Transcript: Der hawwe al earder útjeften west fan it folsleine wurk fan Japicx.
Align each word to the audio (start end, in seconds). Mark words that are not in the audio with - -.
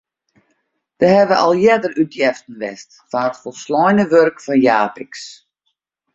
Der 0.99 1.13
hawwe 1.17 1.35
al 1.43 1.53
earder 1.67 1.93
útjeften 2.03 2.55
west 2.61 2.91
fan 3.11 3.27
it 3.31 3.39
folsleine 3.41 4.05
wurk 4.11 4.37
fan 4.45 4.61
Japicx. 4.67 5.15